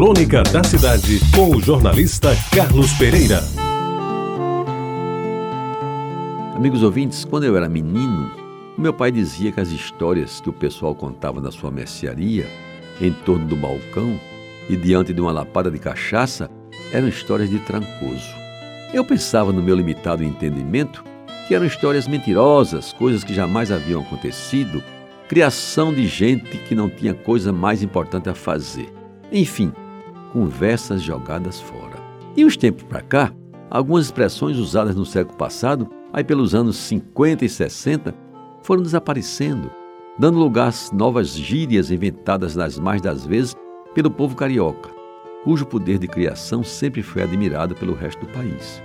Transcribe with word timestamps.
Crônica 0.00 0.42
da 0.44 0.64
Cidade, 0.64 1.20
com 1.36 1.54
o 1.54 1.60
jornalista 1.60 2.30
Carlos 2.56 2.90
Pereira. 2.94 3.44
Amigos 6.56 6.82
ouvintes, 6.82 7.22
quando 7.22 7.44
eu 7.44 7.54
era 7.54 7.68
menino, 7.68 8.32
meu 8.78 8.94
pai 8.94 9.12
dizia 9.12 9.52
que 9.52 9.60
as 9.60 9.68
histórias 9.68 10.40
que 10.40 10.48
o 10.48 10.54
pessoal 10.54 10.94
contava 10.94 11.38
na 11.38 11.50
sua 11.50 11.70
mercearia, 11.70 12.46
em 12.98 13.12
torno 13.12 13.44
do 13.44 13.54
balcão 13.54 14.18
e 14.70 14.74
diante 14.74 15.12
de 15.12 15.20
uma 15.20 15.32
lapada 15.32 15.70
de 15.70 15.78
cachaça, 15.78 16.48
eram 16.94 17.06
histórias 17.06 17.50
de 17.50 17.58
trancoso. 17.58 18.34
Eu 18.94 19.04
pensava 19.04 19.52
no 19.52 19.62
meu 19.62 19.76
limitado 19.76 20.24
entendimento 20.24 21.04
que 21.46 21.54
eram 21.54 21.66
histórias 21.66 22.08
mentirosas, 22.08 22.94
coisas 22.94 23.22
que 23.22 23.34
jamais 23.34 23.70
haviam 23.70 24.00
acontecido, 24.00 24.82
criação 25.28 25.92
de 25.92 26.06
gente 26.06 26.56
que 26.56 26.74
não 26.74 26.88
tinha 26.88 27.12
coisa 27.12 27.52
mais 27.52 27.82
importante 27.82 28.30
a 28.30 28.34
fazer. 28.34 28.90
Enfim, 29.30 29.70
conversas 30.32 31.02
jogadas 31.02 31.60
fora. 31.60 31.98
E 32.36 32.44
uns 32.44 32.56
tempos 32.56 32.84
para 32.84 33.02
cá, 33.02 33.32
algumas 33.70 34.06
expressões 34.06 34.56
usadas 34.56 34.96
no 34.96 35.04
século 35.04 35.36
passado, 35.36 35.88
aí 36.12 36.24
pelos 36.24 36.54
anos 36.54 36.76
50 36.76 37.44
e 37.44 37.48
60, 37.48 38.14
foram 38.62 38.82
desaparecendo, 38.82 39.70
dando 40.18 40.38
lugar 40.38 40.68
às 40.68 40.90
novas 40.92 41.34
gírias 41.34 41.90
inventadas 41.90 42.54
nas 42.56 42.78
mais 42.78 43.00
das 43.00 43.26
vezes 43.26 43.54
pelo 43.94 44.10
povo 44.10 44.36
carioca, 44.36 44.90
cujo 45.44 45.66
poder 45.66 45.98
de 45.98 46.06
criação 46.06 46.62
sempre 46.62 47.02
foi 47.02 47.22
admirado 47.22 47.74
pelo 47.74 47.94
resto 47.94 48.20
do 48.20 48.32
país. 48.32 48.82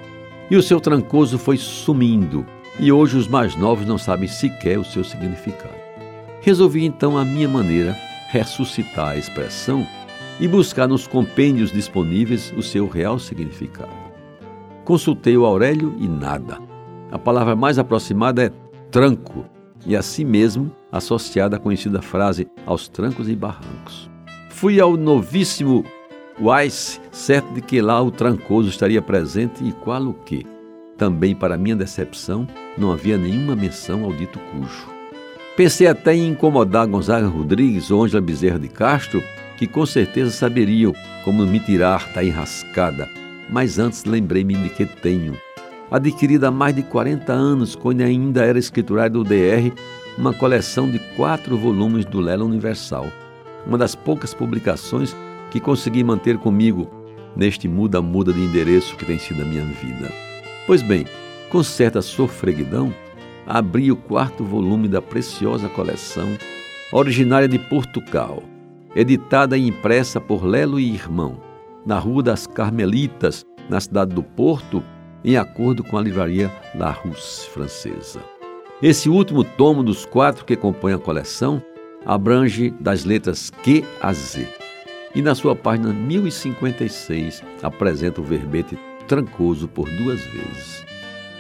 E 0.50 0.55
o 0.55 0.64
seu 0.64 0.80
trancoso 0.80 1.38
foi 1.38 1.58
sumindo, 1.58 2.46
e 2.80 2.91
hoje 2.91 3.18
os 3.18 3.27
mais 3.27 3.55
novos 3.55 3.88
não 3.88 3.98
sabem 3.98 4.27
sequer 4.27 4.77
o 4.77 4.86
seu 4.86 5.04
significado. 5.04 5.74
Resolvi 6.41 6.86
então, 6.86 7.18
à 7.18 7.26
minha 7.26 7.50
maneira, 7.50 7.98
ressuscitar 8.30 9.10
a 9.10 9.18
expressão 9.18 9.86
e 10.40 10.48
buscar 10.48 10.88
nos 10.88 11.08
compêndios 11.08 11.72
disponíveis 11.72 12.54
o 12.58 12.62
seu 12.62 12.88
real 12.88 13.20
significado. 13.20 13.94
Consultei 14.84 15.38
o 15.38 15.46
Aurélio 15.46 15.96
e 16.00 16.08
nada. 16.08 16.60
A 17.12 17.18
palavra 17.18 17.55
mais 17.55 17.80
aproximada 17.80 18.44
é 18.44 18.52
tranco 18.92 19.46
e 19.86 19.96
assim 19.96 20.26
mesmo 20.26 20.72
associada 20.92 21.58
à 21.58 21.60
conhecida 21.60 22.02
frase 22.02 22.48
aos 22.66 22.88
trancos 22.88 23.30
e 23.30 23.36
barrancos. 23.36 24.10
Fui 24.50 24.80
ao 24.80 24.96
novíssimo 24.96 25.84
Weiss, 26.40 26.99
certo 27.12 27.54
de 27.54 27.62
que 27.62 27.82
lá 27.82 28.02
o 28.02 28.12
trancoso 28.12 28.70
estaria 28.70 29.02
presente 29.02 29.64
e 29.64 29.72
qual 29.72 30.04
o 30.04 30.14
que. 30.14 30.46
Também, 30.98 31.36
para 31.36 31.58
minha 31.58 31.76
decepção, 31.76 32.48
não 32.77 32.92
havia 32.92 33.18
nenhuma 33.18 33.55
menção 33.55 34.04
ao 34.04 34.14
dito 34.14 34.40
cujo. 34.52 34.88
Pensei 35.55 35.88
até 35.88 36.14
em 36.14 36.30
incomodar 36.30 36.88
Gonzaga 36.88 37.27
Rodrigues 37.27 37.90
ou 37.90 38.04
Ângela 38.04 38.22
Bezerra 38.22 38.60
de 38.60 38.68
Castro 38.68 39.24
que 39.58 39.68
com 39.68 39.86
certeza 39.86 40.32
saberiam 40.32 40.94
como 41.24 41.46
me 41.46 41.60
tirar 41.60 42.12
da 42.14 42.24
enrascada, 42.24 43.10
mas 43.50 43.80
antes 43.80 44.06
lembrei-me 44.06 44.56
de 44.56 44.70
que 44.70 44.86
tenho, 44.86 45.38
adquirida 45.90 46.48
há 46.48 46.52
mais 46.52 46.76
de 46.76 46.84
40 46.84 47.32
anos, 47.32 47.76
quando 47.76 48.02
ainda 48.02 48.44
era 48.44 48.60
escriturário 48.60 49.14
do 49.14 49.24
DR, 49.24 49.72
uma 50.18 50.34
coleção 50.34 50.90
de 50.90 51.00
quatro 51.16 51.58
volumes 51.58 52.06
do 52.06 52.20
Lela 52.20 52.44
Universal, 52.44 53.08
uma 53.66 53.78
das 53.78 53.96
poucas 53.96 54.34
publicações 54.34 55.16
que 55.52 55.60
consegui 55.60 56.04
manter 56.04 56.38
comigo 56.38 56.90
neste 57.36 57.68
muda-muda 57.68 58.32
de 58.32 58.40
endereço 58.40 58.96
que 58.96 59.06
tem 59.06 59.20
sido 59.20 59.42
a 59.42 59.46
minha 59.46 59.66
vida. 59.66 60.12
Pois 60.66 60.82
bem, 60.82 61.06
com 61.50 61.62
certa 61.64 62.02
sofreguidão, 62.02 62.94
abri 63.46 63.92
o 63.92 63.96
quarto 63.96 64.44
volume 64.44 64.88
da 64.88 65.02
preciosa 65.02 65.70
coleção, 65.70 66.30
originária 66.92 67.48
de 67.48 67.59
Portugal, 67.59 68.42
editada 68.96 69.57
e 69.57 69.68
impressa 69.68 70.22
por 70.22 70.46
Lelo 70.46 70.79
e 70.79 70.94
Irmão, 70.94 71.41
na 71.85 72.00
Rua 72.00 72.24
das 72.24 72.47
Carmelitas, 72.47 73.46
na 73.69 73.79
cidade 73.79 74.16
do 74.16 74.24
Porto, 74.24 74.81
em 75.24 75.35
acordo 75.38 75.84
com 75.84 75.97
a 75.97 76.02
livraria 76.02 76.52
La 76.75 76.91
Rousse 76.91 77.50
francesa. 77.50 78.22
Esse 78.81 79.09
último 79.09 79.44
tomo 79.44 79.84
dos 79.84 80.06
quatro 80.06 80.46
que 80.46 80.56
compõem 80.56 80.94
a 80.94 81.00
coleção 81.00 81.62
abrange 82.06 82.72
das 82.80 83.03
letras 83.03 83.50
Q 83.50 83.84
a 84.02 84.14
Z. 84.14 84.47
E 85.14 85.22
na 85.22 85.34
sua 85.34 85.56
página 85.56 85.91
1056 85.91 87.41
apresenta 87.64 88.22
o 88.22 88.24
verbete 88.24 88.78
Trancoso 89.08 89.68
por 89.68 89.90
duas 89.90 90.22
vezes. 90.22 90.86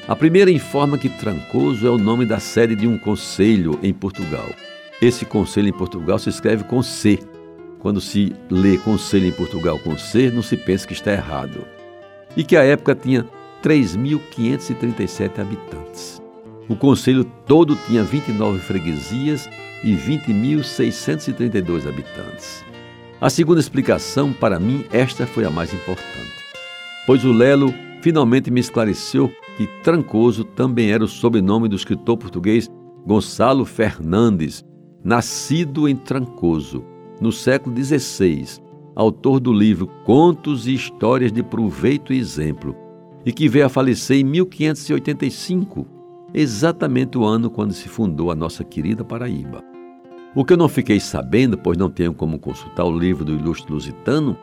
A 0.07 0.15
primeira 0.15 0.51
informa 0.51 0.97
que 0.97 1.09
Trancoso 1.09 1.85
é 1.85 1.89
o 1.89 1.97
nome 1.97 2.25
da 2.25 2.39
sede 2.39 2.75
de 2.75 2.87
um 2.87 2.97
conselho 2.97 3.79
em 3.81 3.93
Portugal. 3.93 4.47
Esse 5.01 5.25
conselho 5.25 5.67
em 5.67 5.73
Portugal 5.73 6.17
se 6.17 6.29
escreve 6.29 6.63
com 6.63 6.81
C, 6.81 7.19
quando 7.85 8.01
se 8.01 8.33
lê 8.49 8.79
conselho 8.79 9.27
em 9.27 9.31
Portugal 9.31 9.77
com 9.77 9.95
C, 9.95 10.31
não 10.31 10.41
se 10.41 10.57
pensa 10.57 10.87
que 10.87 10.93
está 10.93 11.11
errado. 11.11 11.67
E 12.35 12.43
que 12.43 12.57
a 12.57 12.63
época 12.63 12.95
tinha 12.95 13.23
3.537 13.61 15.37
habitantes. 15.37 16.19
O 16.67 16.75
conselho 16.75 17.23
todo 17.45 17.77
tinha 17.85 18.03
29 18.03 18.57
freguesias 18.57 19.47
e 19.83 19.95
20.632 19.95 21.87
habitantes. 21.87 22.65
A 23.21 23.29
segunda 23.29 23.59
explicação, 23.59 24.33
para 24.33 24.59
mim, 24.59 24.83
esta 24.91 25.27
foi 25.27 25.45
a 25.45 25.51
mais 25.51 25.71
importante, 25.71 26.43
pois 27.05 27.23
o 27.23 27.31
Lelo 27.31 27.71
finalmente 28.01 28.49
me 28.49 28.61
esclareceu 28.61 29.31
que 29.57 29.67
Trancoso 29.83 30.43
também 30.43 30.89
era 30.91 31.03
o 31.03 31.07
sobrenome 31.07 31.69
do 31.69 31.75
escritor 31.75 32.17
português 32.17 32.67
Gonçalo 33.05 33.63
Fernandes, 33.63 34.65
nascido 35.03 35.87
em 35.87 35.95
Trancoso, 35.95 36.94
no 37.19 37.31
século 37.31 37.75
XVI, 37.75 38.61
autor 38.95 39.39
do 39.39 39.53
livro 39.53 39.87
Contos 40.03 40.67
e 40.67 40.73
Histórias 40.73 41.31
de 41.31 41.43
Proveito 41.43 42.13
e 42.13 42.19
Exemplo, 42.19 42.75
e 43.25 43.31
que 43.31 43.49
veio 43.49 43.65
a 43.65 43.69
falecer 43.69 44.17
em 44.17 44.23
1585, 44.23 45.87
exatamente 46.33 47.17
o 47.17 47.23
ano 47.23 47.49
quando 47.49 47.73
se 47.73 47.87
fundou 47.87 48.31
a 48.31 48.35
nossa 48.35 48.63
querida 48.63 49.03
Paraíba. 49.03 49.63
O 50.35 50.43
que 50.43 50.53
eu 50.53 50.57
não 50.57 50.67
fiquei 50.67 50.99
sabendo, 50.99 51.57
pois 51.57 51.77
não 51.77 51.89
tenho 51.89 52.13
como 52.13 52.37
consultar 52.37 52.83
o 52.83 52.97
livro 52.97 53.23
do 53.23 53.33
ilustre 53.33 53.71
lusitano, 53.71 54.37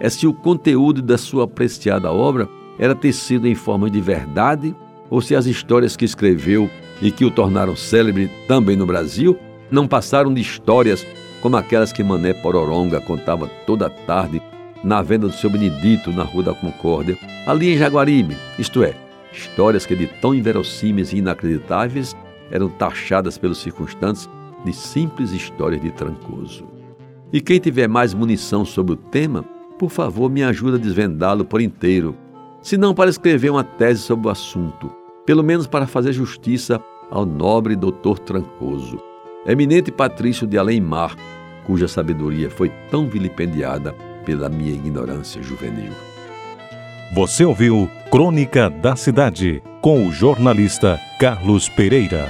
é 0.00 0.08
se 0.08 0.26
o 0.26 0.32
conteúdo 0.32 1.02
da 1.02 1.18
sua 1.18 1.44
apreciada 1.44 2.10
obra 2.10 2.48
era 2.78 2.94
tecido 2.94 3.46
em 3.46 3.54
forma 3.54 3.88
de 3.88 4.00
verdade 4.00 4.74
ou 5.10 5.20
se 5.20 5.36
as 5.36 5.46
histórias 5.46 5.96
que 5.96 6.04
escreveu 6.04 6.68
e 7.00 7.10
que 7.10 7.24
o 7.24 7.30
tornaram 7.30 7.76
célebre 7.76 8.30
também 8.48 8.76
no 8.76 8.86
Brasil 8.86 9.38
não 9.70 9.86
passaram 9.86 10.32
de 10.32 10.40
histórias 10.40 11.06
como 11.44 11.58
aquelas 11.58 11.92
que 11.92 12.02
Mané 12.02 12.32
Pororonga 12.32 13.02
contava 13.02 13.46
toda 13.66 13.90
tarde 13.90 14.40
na 14.82 15.02
venda 15.02 15.28
do 15.28 15.34
seu 15.34 15.50
Benedito 15.50 16.10
na 16.10 16.22
Rua 16.22 16.44
da 16.44 16.54
Concórdia, 16.54 17.18
ali 17.46 17.74
em 17.74 17.76
Jaguaribe, 17.76 18.34
isto 18.58 18.82
é, 18.82 18.94
histórias 19.30 19.84
que 19.84 19.94
de 19.94 20.06
tão 20.06 20.34
inverossímeis 20.34 21.12
e 21.12 21.18
inacreditáveis 21.18 22.16
eram 22.50 22.70
taxadas 22.70 23.36
pelos 23.36 23.58
circunstantes 23.58 24.26
de 24.64 24.72
simples 24.72 25.32
histórias 25.32 25.82
de 25.82 25.90
Trancoso. 25.90 26.64
E 27.30 27.42
quem 27.42 27.60
tiver 27.60 27.90
mais 27.90 28.14
munição 28.14 28.64
sobre 28.64 28.94
o 28.94 28.96
tema, 28.96 29.44
por 29.78 29.90
favor 29.90 30.30
me 30.30 30.42
ajude 30.42 30.76
a 30.76 30.80
desvendá-lo 30.80 31.44
por 31.44 31.60
inteiro, 31.60 32.16
se 32.62 32.78
não 32.78 32.94
para 32.94 33.10
escrever 33.10 33.50
uma 33.50 33.64
tese 33.64 34.00
sobre 34.00 34.28
o 34.28 34.30
assunto, 34.30 34.90
pelo 35.26 35.44
menos 35.44 35.66
para 35.66 35.86
fazer 35.86 36.14
justiça 36.14 36.82
ao 37.10 37.26
nobre 37.26 37.76
doutor 37.76 38.18
Trancoso, 38.18 38.98
eminente 39.46 39.92
patrício 39.92 40.46
de 40.46 40.56
Além-Mar, 40.56 41.14
cuja 41.64 41.88
sabedoria 41.88 42.50
foi 42.50 42.70
tão 42.90 43.08
vilipendiada 43.08 43.92
pela 44.24 44.48
minha 44.48 44.72
ignorância 44.72 45.42
juvenil. 45.42 45.92
Você 47.14 47.44
ouviu 47.44 47.90
Crônica 48.10 48.68
da 48.68 48.96
Cidade 48.96 49.62
com 49.80 50.06
o 50.06 50.12
jornalista 50.12 50.98
Carlos 51.18 51.68
Pereira. 51.68 52.28